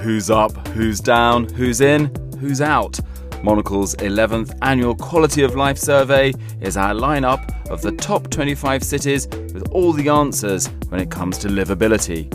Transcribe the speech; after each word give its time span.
Who's 0.00 0.30
up, 0.30 0.66
who's 0.68 1.00
down, 1.00 1.48
who's 1.54 1.80
in, 1.80 2.12
who's 2.38 2.60
out? 2.60 2.98
Monocle's 3.42 3.94
11th 3.96 4.56
annual 4.62 4.94
Quality 4.94 5.42
of 5.42 5.54
Life 5.54 5.78
survey 5.78 6.32
is 6.60 6.76
our 6.76 6.92
lineup 6.92 7.68
of 7.70 7.82
the 7.82 7.92
top 7.92 8.30
25 8.30 8.82
cities 8.82 9.28
with 9.28 9.68
all 9.70 9.92
the 9.92 10.08
answers 10.08 10.66
when 10.88 11.00
it 11.00 11.10
comes 11.10 11.38
to 11.38 11.48
livability. 11.48 12.28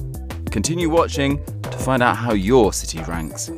Continue 0.51 0.89
watching 0.89 1.43
to 1.63 1.77
find 1.77 2.01
out 2.01 2.15
how 2.15 2.33
your 2.33 2.71
city 2.71 3.01
ranks. 3.03 3.51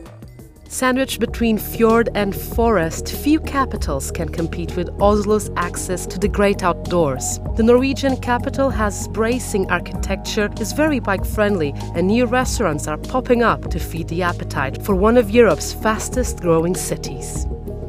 Sandwiched 0.67 1.19
between 1.19 1.57
fjord 1.57 2.09
and 2.15 2.35
forest, 2.35 3.09
few 3.09 3.39
capitals 3.39 4.11
can 4.11 4.27
compete 4.27 4.75
with 4.75 4.89
Oslo's 4.99 5.49
access 5.55 6.05
to 6.07 6.19
the 6.19 6.27
great 6.27 6.63
outdoors. 6.63 7.39
The 7.55 7.63
Norwegian 7.63 8.17
capital 8.17 8.69
has 8.71 9.07
bracing 9.09 9.69
architecture, 9.69 10.49
is 10.59 10.73
very 10.73 10.99
bike 10.99 11.25
friendly, 11.25 11.73
and 11.93 12.07
new 12.07 12.25
restaurants 12.25 12.87
are 12.87 12.97
popping 12.97 13.43
up 13.43 13.69
to 13.69 13.79
feed 13.79 14.07
the 14.07 14.23
appetite 14.23 14.83
for 14.83 14.95
one 14.95 15.17
of 15.17 15.29
Europe's 15.29 15.71
fastest 15.71 16.41
growing 16.41 16.75
cities. 16.75 17.45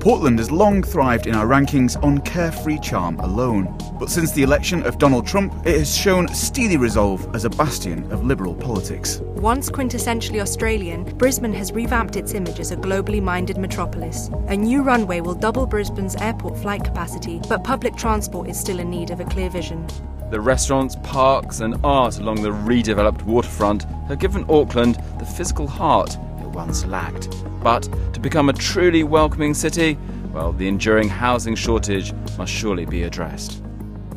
Portland 0.07 0.39
has 0.39 0.53
long 0.53 0.85
thrived 0.85 1.27
in 1.27 1.35
our 1.35 1.47
rankings 1.47 2.01
on 2.01 2.21
carefree 2.21 2.79
charm 2.79 3.19
alone. 3.19 3.77
But 3.99 4.09
since 4.09 4.31
the 4.31 4.45
election 4.45 4.85
of 4.85 4.99
Donald 4.99 5.27
Trump, 5.27 5.53
it 5.67 5.77
has 5.81 5.97
shown 5.97 6.29
steely 6.29 6.77
resolve 6.77 7.29
as 7.35 7.45
a 7.45 7.51
bastion 7.51 8.09
of 8.13 8.25
liberal 8.25 8.55
politics. 8.55 9.19
Once 9.35 9.69
quintessentially 9.69 10.41
Australian, 10.41 11.03
Brisbane 11.17 11.53
has 11.55 11.73
revamped 11.73 12.15
its 12.15 12.35
image 12.35 12.61
as 12.61 12.71
a 12.71 12.77
globally 12.77 13.21
minded 13.21 13.59
metropolis. 13.59 14.31
A 14.47 14.57
new 14.57 14.85
runway 14.85 15.21
will 15.21 15.35
double 15.35 15.67
Brisbane's 15.67 16.15
airport 16.15 16.57
flight 16.57 16.85
capacity, 16.85 17.41
but 17.49 17.65
public 17.65 17.97
transport 17.97 18.49
is 18.49 18.57
still 18.57 18.79
in 18.79 18.89
need 18.89 19.11
of 19.11 19.19
a 19.19 19.25
clear 19.25 19.51
vision. 19.51 19.85
The 20.31 20.41
restaurants, 20.41 20.95
parks, 21.03 21.59
and 21.59 21.75
art 21.83 22.21
along 22.21 22.43
the 22.43 22.51
redeveloped 22.51 23.23
waterfront 23.23 23.83
have 24.07 24.21
given 24.21 24.45
Auckland 24.49 25.03
the 25.19 25.27
physical 25.27 25.67
heart 25.67 26.17
it 26.36 26.36
once 26.57 26.85
lacked. 26.87 27.29
But 27.63 27.83
to 28.15 28.19
become 28.19 28.49
a 28.49 28.53
truly 28.53 29.05
welcoming 29.05 29.55
city, 29.55 29.97
well, 30.33 30.53
the 30.53 30.67
enduring 30.67 31.09
housing 31.09 31.55
shortage 31.55 32.13
must 32.37 32.53
surely 32.53 32.87
be 32.87 33.05
addressed. 33.05 33.63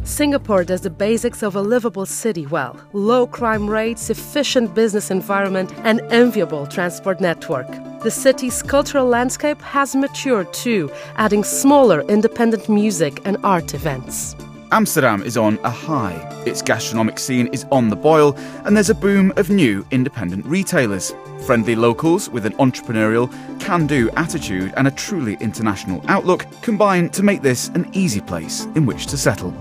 Singapore 0.04 0.64
does 0.64 0.82
the 0.82 0.90
basics 0.90 1.44
of 1.44 1.56
a 1.56 1.62
livable 1.62 2.06
city 2.06 2.46
well 2.48 2.76
low 2.94 3.28
crime 3.28 3.70
rates, 3.70 4.10
efficient 4.10 4.74
business 4.74 5.12
environment, 5.12 5.72
and 5.84 6.02
enviable 6.10 6.66
transport 6.66 7.22
network. 7.22 7.68
The 8.02 8.12
city's 8.12 8.64
cultural 8.64 9.06
landscape 9.06 9.62
has 9.62 9.96
matured 9.96 10.52
too, 10.54 10.90
adding 11.18 11.44
smaller 11.44 12.02
independent 12.02 12.70
music 12.70 13.22
and 13.26 13.38
art 13.44 13.74
events. 13.74 14.36
Amsterdam 14.72 15.24
is 15.24 15.36
on 15.36 15.58
a 15.64 15.70
high. 15.70 16.14
Its 16.46 16.62
gastronomic 16.62 17.18
scene 17.18 17.48
is 17.48 17.66
on 17.72 17.90
the 17.90 17.96
boil, 17.96 18.36
and 18.66 18.76
there's 18.76 18.92
a 18.92 18.96
boom 18.96 19.34
of 19.36 19.50
new 19.50 19.84
independent 19.90 20.46
retailers. 20.46 21.12
Friendly 21.46 21.76
locals 21.76 22.30
with 22.30 22.46
an 22.46 22.54
entrepreneurial, 22.54 23.32
can 23.60 23.88
do 23.88 24.12
attitude 24.12 24.72
and 24.78 24.88
a 24.88 24.92
truly 24.92 25.38
international 25.42 26.04
outlook 26.08 26.46
combine 26.62 27.10
to 27.10 27.24
make 27.24 27.42
this 27.42 27.70
an 27.70 27.90
easy 27.94 28.22
place 28.22 28.66
in 28.76 28.86
which 28.86 29.08
to 29.08 29.18
settle. 29.18 29.52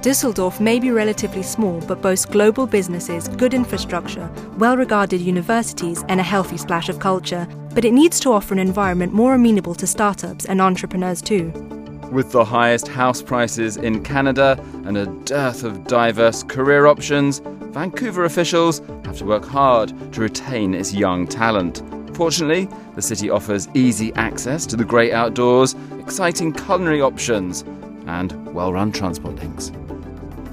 Dusseldorf 0.00 0.58
may 0.58 0.78
be 0.78 0.90
relatively 0.90 1.42
small 1.42 1.80
but 1.82 2.00
boasts 2.00 2.26
global 2.26 2.66
businesses, 2.66 3.28
good 3.28 3.52
infrastructure, 3.52 4.30
well 4.56 4.76
regarded 4.76 5.20
universities, 5.20 6.02
and 6.08 6.18
a 6.18 6.22
healthy 6.22 6.56
splash 6.56 6.88
of 6.88 6.98
culture. 6.98 7.46
But 7.74 7.84
it 7.84 7.92
needs 7.92 8.20
to 8.20 8.32
offer 8.32 8.54
an 8.54 8.60
environment 8.60 9.12
more 9.12 9.34
amenable 9.34 9.74
to 9.74 9.86
startups 9.86 10.46
and 10.46 10.62
entrepreneurs 10.62 11.20
too. 11.20 11.73
With 12.14 12.30
the 12.30 12.44
highest 12.44 12.86
house 12.86 13.20
prices 13.20 13.76
in 13.76 14.04
Canada 14.04 14.56
and 14.84 14.96
a 14.96 15.06
dearth 15.24 15.64
of 15.64 15.84
diverse 15.88 16.44
career 16.44 16.86
options, 16.86 17.40
Vancouver 17.72 18.24
officials 18.24 18.78
have 19.04 19.18
to 19.18 19.24
work 19.24 19.44
hard 19.44 19.92
to 20.12 20.20
retain 20.20 20.74
its 20.74 20.94
young 20.94 21.26
talent. 21.26 21.82
Fortunately, 22.14 22.68
the 22.94 23.02
city 23.02 23.30
offers 23.30 23.66
easy 23.74 24.12
access 24.14 24.64
to 24.66 24.76
the 24.76 24.84
great 24.84 25.12
outdoors, 25.12 25.74
exciting 25.98 26.52
culinary 26.52 27.00
options, 27.00 27.62
and 28.06 28.54
well 28.54 28.72
run 28.72 28.92
transport 28.92 29.34
links. 29.34 29.72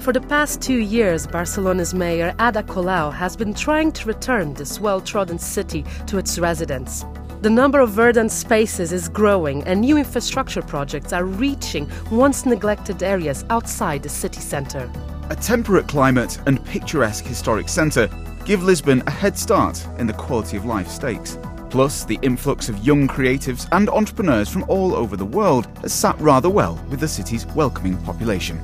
For 0.00 0.12
the 0.12 0.20
past 0.20 0.60
two 0.60 0.78
years, 0.78 1.28
Barcelona's 1.28 1.94
mayor 1.94 2.34
Ada 2.40 2.64
Colau 2.64 3.12
has 3.12 3.36
been 3.36 3.54
trying 3.54 3.92
to 3.92 4.08
return 4.08 4.54
this 4.54 4.80
well 4.80 5.00
trodden 5.00 5.38
city 5.38 5.84
to 6.08 6.18
its 6.18 6.40
residents. 6.40 7.04
The 7.42 7.50
number 7.50 7.80
of 7.80 7.90
verdant 7.90 8.30
spaces 8.30 8.92
is 8.92 9.08
growing, 9.08 9.64
and 9.64 9.80
new 9.80 9.98
infrastructure 9.98 10.62
projects 10.62 11.12
are 11.12 11.24
reaching 11.24 11.90
once 12.08 12.46
neglected 12.46 13.02
areas 13.02 13.44
outside 13.50 14.04
the 14.04 14.08
city 14.08 14.40
centre. 14.40 14.88
A 15.28 15.34
temperate 15.34 15.88
climate 15.88 16.38
and 16.46 16.64
picturesque 16.64 17.24
historic 17.24 17.68
centre 17.68 18.08
give 18.44 18.62
Lisbon 18.62 19.02
a 19.08 19.10
head 19.10 19.36
start 19.36 19.84
in 19.98 20.06
the 20.06 20.12
quality 20.12 20.56
of 20.56 20.66
life 20.66 20.86
stakes. 20.86 21.36
Plus, 21.68 22.04
the 22.04 22.20
influx 22.22 22.68
of 22.68 22.86
young 22.86 23.08
creatives 23.08 23.66
and 23.72 23.90
entrepreneurs 23.90 24.48
from 24.48 24.64
all 24.68 24.94
over 24.94 25.16
the 25.16 25.24
world 25.24 25.66
has 25.80 25.92
sat 25.92 26.16
rather 26.20 26.48
well 26.48 26.80
with 26.90 27.00
the 27.00 27.08
city's 27.08 27.44
welcoming 27.56 27.96
population. 28.04 28.62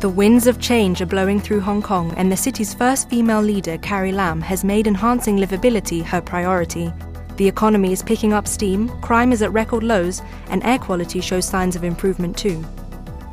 The 0.00 0.08
winds 0.10 0.46
of 0.46 0.60
change 0.60 1.00
are 1.00 1.06
blowing 1.06 1.40
through 1.40 1.60
Hong 1.60 1.80
Kong, 1.80 2.12
and 2.18 2.30
the 2.30 2.36
city's 2.36 2.74
first 2.74 3.08
female 3.08 3.40
leader, 3.40 3.78
Carrie 3.78 4.12
Lam, 4.12 4.42
has 4.42 4.64
made 4.64 4.86
enhancing 4.86 5.38
livability 5.38 6.04
her 6.04 6.20
priority. 6.20 6.92
The 7.38 7.46
economy 7.46 7.92
is 7.92 8.02
picking 8.02 8.32
up 8.32 8.48
steam, 8.48 8.88
crime 9.00 9.30
is 9.30 9.42
at 9.42 9.52
record 9.52 9.84
lows, 9.84 10.22
and 10.48 10.60
air 10.64 10.80
quality 10.80 11.20
shows 11.20 11.46
signs 11.46 11.76
of 11.76 11.84
improvement 11.84 12.36
too. 12.36 12.64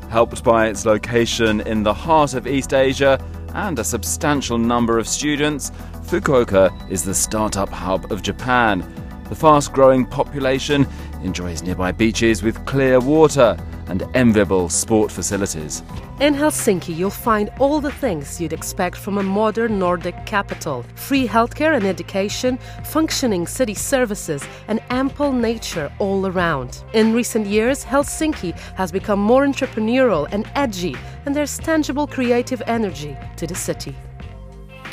Helped 0.09 0.43
by 0.43 0.67
its 0.67 0.85
location 0.85 1.61
in 1.61 1.81
the 1.81 1.93
heart 1.93 2.35
of 2.35 2.45
East 2.45 2.71
Asia 2.71 3.19
and 3.55 3.79
a 3.79 3.83
substantial 3.83 4.59
number 4.59 4.99
of 4.99 5.07
students, 5.07 5.71
Fukuoka 6.03 6.71
is 6.87 7.03
the 7.03 7.15
startup 7.15 7.69
hub 7.69 8.11
of 8.11 8.21
Japan. 8.21 8.85
The 9.27 9.35
fast 9.35 9.73
growing 9.73 10.05
population 10.05 10.85
enjoys 11.25 11.63
nearby 11.63 11.91
beaches 11.91 12.43
with 12.43 12.63
clear 12.65 12.99
water 12.99 13.57
and 13.87 14.03
enviable 14.13 14.69
sport 14.69 15.11
facilities. 15.11 15.83
In 16.19 16.33
Helsinki, 16.33 16.95
you'll 16.95 17.09
find 17.09 17.49
all 17.59 17.81
the 17.81 17.91
things 17.91 18.39
you'd 18.39 18.53
expect 18.53 18.95
from 18.95 19.17
a 19.17 19.23
modern 19.23 19.77
Nordic 19.77 20.25
capital 20.25 20.85
free 20.95 21.27
healthcare 21.27 21.75
and 21.75 21.85
education, 21.85 22.57
functioning 22.85 23.45
city 23.47 23.73
services, 23.73 24.43
and 24.67 24.79
ample 24.89 25.31
nature 25.33 25.91
all 25.99 26.25
around. 26.27 26.83
In 26.93 27.13
recent 27.13 27.47
years, 27.47 27.83
Helsinki 27.83 28.57
has 28.75 28.91
become 28.91 29.19
more 29.19 29.45
entrepreneurial 29.45 30.27
and 30.31 30.49
edgy, 30.55 30.95
and 31.25 31.35
there's 31.35 31.57
tangible 31.57 32.07
creative 32.07 32.61
energy 32.67 33.17
to 33.35 33.45
the 33.45 33.55
city. 33.55 33.95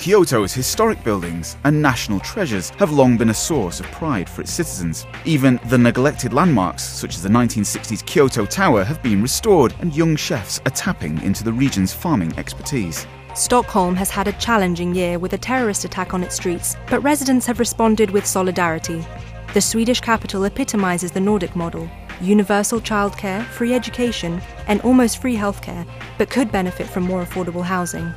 Kyoto's 0.02 0.52
historic 0.52 1.04
buildings 1.04 1.56
and 1.62 1.80
national 1.80 2.18
treasures 2.18 2.70
have 2.70 2.90
long 2.90 3.16
been 3.16 3.30
a 3.30 3.34
source 3.34 3.78
of 3.78 3.86
pride 3.92 4.28
for 4.28 4.40
its 4.40 4.50
citizens. 4.50 5.06
Even 5.24 5.60
the 5.66 5.78
neglected 5.78 6.32
landmarks, 6.32 6.82
such 6.82 7.14
as 7.14 7.22
the 7.22 7.28
1960s 7.28 8.04
Kyoto 8.04 8.44
Tower, 8.44 8.82
have 8.82 9.00
been 9.00 9.22
restored, 9.22 9.72
and 9.78 9.94
young 9.94 10.16
chefs 10.16 10.60
are 10.66 10.70
tapping 10.70 11.22
into 11.22 11.44
the 11.44 11.52
region's 11.52 11.92
farming 11.92 12.36
expertise. 12.36 13.06
Stockholm 13.36 13.94
has 13.94 14.10
had 14.10 14.26
a 14.26 14.32
challenging 14.32 14.92
year 14.92 15.20
with 15.20 15.34
a 15.34 15.38
terrorist 15.38 15.84
attack 15.84 16.14
on 16.14 16.24
its 16.24 16.34
streets, 16.34 16.74
but 16.90 17.00
residents 17.04 17.46
have 17.46 17.60
responded 17.60 18.10
with 18.10 18.26
solidarity. 18.26 19.06
The 19.54 19.60
Swedish 19.60 20.00
capital 20.00 20.44
epitomises 20.44 21.12
the 21.12 21.20
Nordic 21.20 21.54
model 21.54 21.88
universal 22.20 22.80
childcare, 22.80 23.44
free 23.44 23.72
education, 23.72 24.42
and 24.66 24.80
almost 24.80 25.18
free 25.22 25.36
healthcare, 25.36 25.86
but 26.18 26.28
could 26.28 26.50
benefit 26.50 26.88
from 26.88 27.04
more 27.04 27.24
affordable 27.24 27.62
housing 27.62 28.12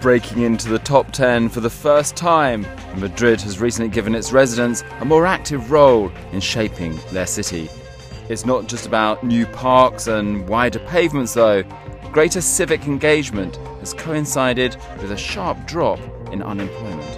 breaking 0.00 0.42
into 0.42 0.68
the 0.68 0.78
top 0.78 1.10
10 1.12 1.48
for 1.48 1.60
the 1.60 1.70
first 1.70 2.16
time. 2.16 2.66
Madrid 2.96 3.40
has 3.40 3.60
recently 3.60 3.90
given 3.90 4.14
its 4.14 4.32
residents 4.32 4.84
a 5.00 5.04
more 5.04 5.26
active 5.26 5.70
role 5.70 6.10
in 6.32 6.40
shaping 6.40 6.98
their 7.12 7.26
city. 7.26 7.68
It's 8.28 8.44
not 8.44 8.66
just 8.66 8.86
about 8.86 9.22
new 9.22 9.46
parks 9.46 10.08
and 10.08 10.48
wider 10.48 10.80
pavements, 10.80 11.34
though. 11.34 11.62
Greater 12.12 12.40
civic 12.40 12.86
engagement 12.86 13.56
has 13.80 13.94
coincided 13.94 14.76
with 15.00 15.12
a 15.12 15.16
sharp 15.16 15.58
drop 15.66 16.00
in 16.32 16.42
unemployment. 16.42 17.15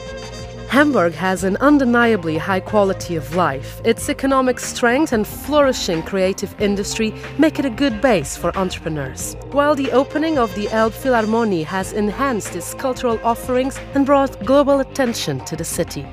Hamburg 0.68 1.14
has 1.14 1.44
an 1.44 1.56
undeniably 1.56 2.36
high 2.36 2.60
quality 2.60 3.16
of 3.16 3.34
life. 3.34 3.80
Its 3.84 4.10
economic 4.10 4.60
strength 4.60 5.14
and 5.14 5.26
flourishing 5.26 6.02
creative 6.02 6.54
industry 6.60 7.14
make 7.38 7.58
it 7.58 7.64
a 7.64 7.70
good 7.70 8.02
base 8.02 8.36
for 8.36 8.56
entrepreneurs. 8.56 9.34
While 9.50 9.74
the 9.74 9.90
opening 9.92 10.36
of 10.36 10.54
the 10.54 10.66
Elbphilharmonie 10.66 11.64
has 11.64 11.94
enhanced 11.94 12.54
its 12.54 12.74
cultural 12.74 13.18
offerings 13.24 13.80
and 13.94 14.04
brought 14.04 14.44
global 14.44 14.80
attention 14.80 15.42
to 15.46 15.56
the 15.56 15.64
city. 15.64 16.06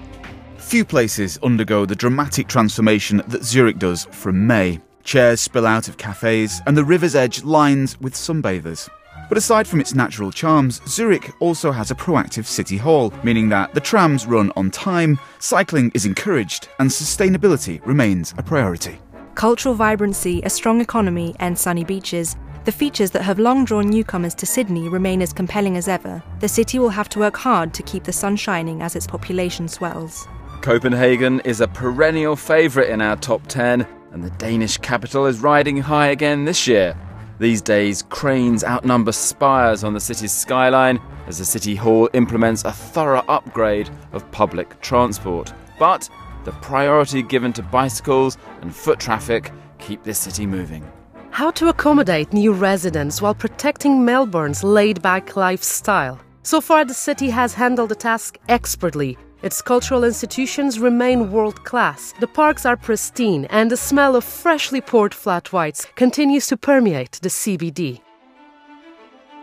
Few 0.55 0.85
places 0.85 1.37
undergo 1.43 1.85
the 1.85 1.95
dramatic 1.95 2.47
transformation 2.47 3.21
that 3.27 3.43
Zurich 3.43 3.77
does 3.77 4.05
from 4.11 4.47
May. 4.47 4.79
Chairs 5.03 5.41
spill 5.41 5.67
out 5.67 5.89
of 5.89 5.97
cafes, 5.97 6.61
and 6.65 6.77
the 6.77 6.85
river's 6.85 7.13
edge 7.13 7.43
lines 7.43 7.99
with 7.99 8.15
sunbathers. 8.15 8.89
But 9.27 9.37
aside 9.37 9.67
from 9.67 9.79
its 9.79 9.95
natural 9.95 10.31
charms, 10.31 10.81
Zurich 10.87 11.31
also 11.39 11.71
has 11.71 11.91
a 11.91 11.95
proactive 11.95 12.45
city 12.45 12.77
hall, 12.77 13.13
meaning 13.23 13.49
that 13.49 13.73
the 13.73 13.79
trams 13.79 14.25
run 14.25 14.51
on 14.55 14.71
time, 14.71 15.19
cycling 15.39 15.91
is 15.93 16.05
encouraged, 16.05 16.69
and 16.79 16.89
sustainability 16.89 17.85
remains 17.85 18.33
a 18.37 18.43
priority. 18.43 18.99
Cultural 19.35 19.75
vibrancy, 19.75 20.41
a 20.43 20.49
strong 20.49 20.79
economy, 20.79 21.35
and 21.39 21.57
sunny 21.57 21.83
beaches 21.83 22.35
The 22.65 22.71
features 22.71 23.11
that 23.11 23.21
have 23.21 23.37
long 23.37 23.63
drawn 23.63 23.87
newcomers 23.91 24.33
to 24.35 24.47
Sydney 24.47 24.89
remain 24.89 25.21
as 25.21 25.31
compelling 25.31 25.77
as 25.77 25.87
ever. 25.87 26.23
The 26.39 26.47
city 26.47 26.79
will 26.79 26.89
have 26.89 27.07
to 27.09 27.19
work 27.19 27.37
hard 27.37 27.75
to 27.75 27.83
keep 27.83 28.05
the 28.05 28.11
sun 28.11 28.35
shining 28.37 28.81
as 28.81 28.95
its 28.95 29.05
population 29.05 29.67
swells. 29.67 30.27
Copenhagen 30.61 31.41
is 31.41 31.61
a 31.61 31.67
perennial 31.67 32.35
favourite 32.35 32.89
in 32.89 33.01
our 33.01 33.17
top 33.17 33.45
10, 33.45 33.85
and 34.13 34.23
the 34.23 34.31
Danish 34.31 34.79
capital 34.79 35.27
is 35.27 35.41
riding 35.41 35.77
high 35.77 36.07
again 36.07 36.45
this 36.45 36.67
year. 36.67 36.97
These 37.37 37.61
days, 37.61 38.01
cranes 38.03 38.63
outnumber 38.63 39.11
spires 39.11 39.83
on 39.83 39.93
the 39.93 39.99
city's 39.99 40.31
skyline 40.31 41.01
as 41.27 41.37
the 41.37 41.45
City 41.45 41.75
Hall 41.75 42.09
implements 42.13 42.63
a 42.63 42.71
thorough 42.71 43.25
upgrade 43.27 43.89
of 44.13 44.29
public 44.31 44.79
transport. 44.79 45.51
But 45.77 46.09
the 46.45 46.53
priority 46.53 47.21
given 47.21 47.51
to 47.53 47.61
bicycles 47.61 48.37
and 48.61 48.73
foot 48.73 48.99
traffic 48.99 49.51
keep 49.79 50.03
this 50.03 50.19
city 50.19 50.45
moving. 50.45 50.89
How 51.31 51.51
to 51.51 51.67
accommodate 51.67 52.31
new 52.31 52.53
residents 52.53 53.21
while 53.21 53.35
protecting 53.35 54.05
Melbourne's 54.05 54.63
laid 54.63 55.01
back 55.01 55.35
lifestyle. 55.35 56.21
So 56.43 56.61
far, 56.61 56.85
the 56.85 56.93
city 56.93 57.29
has 57.31 57.53
handled 57.53 57.89
the 57.89 57.95
task 57.95 58.37
expertly. 58.47 59.17
Its 59.45 59.61
cultural 59.61 60.03
institutions 60.03 60.79
remain 60.79 61.31
world 61.31 61.63
class. 61.65 62.15
The 62.19 62.25
parks 62.25 62.65
are 62.65 62.75
pristine, 62.75 63.45
and 63.51 63.69
the 63.69 63.77
smell 63.77 64.15
of 64.15 64.23
freshly 64.23 64.81
poured 64.81 65.13
flat 65.13 65.53
whites 65.53 65.85
continues 65.93 66.47
to 66.47 66.57
permeate 66.57 67.19
the 67.21 67.29
CBD. 67.29 68.01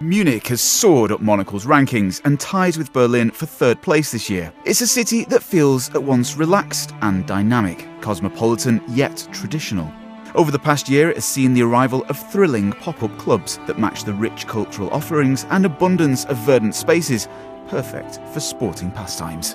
Munich 0.01 0.49
has 0.49 0.61
soared 0.61 1.13
up 1.13 1.21
Monocle's 1.21 1.67
rankings 1.67 2.21
and 2.25 2.41
ties 2.41 2.77
with 2.77 2.93
Berlin 2.93 3.31
for 3.31 3.47
third 3.47 3.81
place 3.81 4.11
this 4.11 4.29
year. 4.29 4.53
It's 4.65 4.81
a 4.81 4.89
city 4.89 5.25
that 5.27 5.41
feels 5.41 5.89
at 5.95 6.03
once 6.03 6.37
relaxed 6.37 6.93
and 7.03 7.25
dynamic, 7.25 7.87
cosmopolitan 8.01 8.83
yet 8.89 9.29
traditional. 9.31 9.89
Over 10.35 10.51
the 10.51 10.59
past 10.59 10.89
year, 10.89 11.11
it 11.11 11.19
has 11.19 11.25
seen 11.25 11.55
the 11.55 11.63
arrival 11.63 12.05
of 12.09 12.19
thrilling 12.33 12.73
pop 12.73 13.05
up 13.05 13.17
clubs 13.19 13.59
that 13.69 13.79
match 13.79 14.03
the 14.03 14.15
rich 14.15 14.49
cultural 14.49 14.91
offerings 14.91 15.47
and 15.51 15.65
abundance 15.65 16.25
of 16.25 16.39
verdant 16.39 16.75
spaces, 16.75 17.29
perfect 17.69 18.19
for 18.35 18.41
sporting 18.41 18.91
pastimes. 18.91 19.55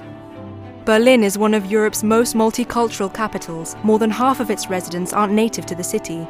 Berlin 0.88 1.22
is 1.22 1.38
one 1.38 1.54
of 1.54 1.66
Europe's 1.66 2.02
most 2.02 2.34
multicultural 2.34 3.14
capitals. 3.14 3.76
More 3.84 4.00
than 4.00 4.10
half 4.10 4.40
of 4.40 4.50
its 4.50 4.70
residents 4.70 5.12
aren't 5.12 5.34
native 5.34 5.66
to 5.66 5.76
the 5.76 5.84
city. 5.84 6.26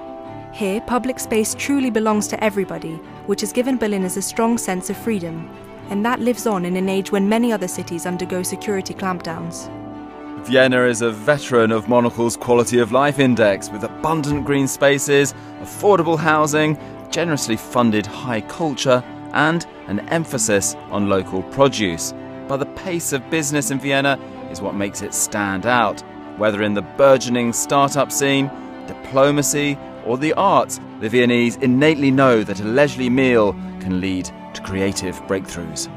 Here, 0.51 0.81
public 0.81 1.19
space 1.19 1.53
truly 1.53 1.91
belongs 1.91 2.27
to 2.29 2.43
everybody, 2.43 2.95
which 3.27 3.41
has 3.41 3.53
given 3.53 3.77
Berliners 3.77 4.17
a 4.17 4.21
strong 4.23 4.57
sense 4.57 4.89
of 4.89 4.97
freedom. 4.97 5.47
And 5.91 6.03
that 6.03 6.21
lives 6.21 6.47
on 6.47 6.65
in 6.65 6.75
an 6.75 6.89
age 6.89 7.11
when 7.11 7.29
many 7.29 7.51
other 7.51 7.67
cities 7.67 8.07
undergo 8.07 8.41
security 8.41 8.95
clampdowns. 8.95 9.69
Vienna 10.47 10.85
is 10.87 11.03
a 11.03 11.11
veteran 11.11 11.71
of 11.71 11.87
Monocle's 11.87 12.35
Quality 12.35 12.79
of 12.79 12.91
Life 12.91 13.19
Index 13.19 13.69
with 13.69 13.83
abundant 13.83 14.43
green 14.43 14.67
spaces, 14.67 15.35
affordable 15.61 16.17
housing, 16.17 16.79
generously 17.11 17.57
funded 17.57 18.07
high 18.07 18.41
culture, 18.41 19.03
and 19.33 19.67
an 19.85 19.99
emphasis 20.09 20.73
on 20.89 21.09
local 21.09 21.43
produce. 21.43 22.15
But 22.47 22.57
the 22.57 22.65
pace 22.65 23.13
of 23.13 23.29
business 23.29 23.69
in 23.69 23.79
Vienna 23.79 24.17
is 24.57 24.61
what 24.61 24.75
makes 24.75 25.01
it 25.01 25.13
stand 25.13 25.65
out, 25.65 26.01
whether 26.37 26.63
in 26.63 26.73
the 26.73 26.81
burgeoning 26.81 27.53
startup 27.53 28.11
scene, 28.11 28.49
diplomacy, 28.87 29.77
or 30.05 30.17
the 30.17 30.33
arts, 30.33 30.79
the 30.99 31.09
Viennese 31.09 31.57
innately 31.57 32.09
know 32.09 32.43
that 32.43 32.59
a 32.59 32.63
leisurely 32.63 33.09
meal 33.09 33.53
can 33.79 34.01
lead 34.01 34.25
to 34.53 34.61
creative 34.63 35.15
breakthroughs. 35.27 35.89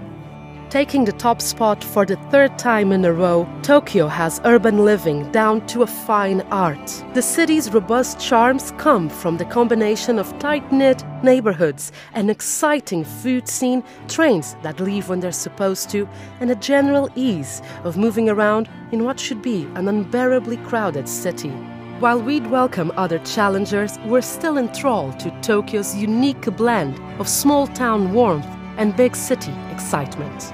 Taking 0.71 1.05
the 1.05 1.11
top 1.11 1.43
spot 1.43 1.83
for 1.83 2.07
the 2.07 2.15
third 2.31 2.57
time 2.57 2.93
in 2.93 3.05
a 3.05 3.13
row, 3.13 3.45
Tokyo 3.61 4.07
has 4.07 4.41
urban 4.45 4.85
living 4.85 5.29
down 5.33 5.67
to 5.67 5.83
a 5.83 5.87
fine 5.89 6.43
art. 6.53 7.05
The 7.13 7.23
city's 7.23 7.73
robust 7.73 8.21
charms 8.21 8.73
come 8.79 9.09
from 9.09 9.37
the 9.37 9.45
combination 9.45 10.17
of 10.17 10.39
tight 10.39 10.71
knit 10.71 11.03
neighborhoods, 11.25 11.91
an 12.15 12.31
exciting 12.31 13.03
food 13.03 13.49
scene, 13.49 13.83
trains 14.07 14.55
that 14.63 14.79
leave 14.79 15.09
when 15.09 15.19
they're 15.19 15.33
supposed 15.33 15.91
to, 15.91 16.09
and 16.39 16.53
a 16.53 16.55
general 16.55 17.11
ease 17.17 17.63
of 17.83 17.97
moving 17.97 18.29
around 18.29 18.69
in 18.93 19.03
what 19.03 19.19
should 19.19 19.43
be 19.43 19.65
an 19.75 19.89
unbearably 19.89 20.59
crowded 20.59 21.09
city. 21.09 21.51
While 21.99 22.23
we'd 22.23 22.47
welcome 22.47 22.93
other 22.97 23.19
challengers, 23.19 23.99
we're 24.07 24.23
still 24.23 24.57
enthralled 24.57 25.19
to 25.19 25.37
Tokyo's 25.41 25.97
unique 25.97 26.47
blend 26.57 26.97
of 27.19 27.29
small 27.29 27.67
town 27.67 28.13
warmth 28.13 28.47
and 28.77 28.95
big 28.95 29.17
city 29.17 29.53
excitement. 29.73 30.53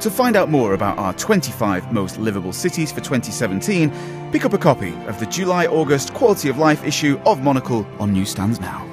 To 0.00 0.10
find 0.10 0.34
out 0.34 0.48
more 0.48 0.72
about 0.72 0.96
our 0.96 1.12
25 1.12 1.92
most 1.92 2.18
livable 2.18 2.54
cities 2.54 2.90
for 2.90 3.00
2017, 3.00 4.30
pick 4.32 4.46
up 4.46 4.54
a 4.54 4.58
copy 4.58 4.94
of 5.06 5.20
the 5.20 5.26
July 5.26 5.66
August 5.66 6.14
Quality 6.14 6.48
of 6.48 6.56
Life 6.56 6.84
issue 6.84 7.20
of 7.26 7.42
Monocle 7.42 7.86
on 7.98 8.14
newsstands 8.14 8.60
now. 8.60 8.89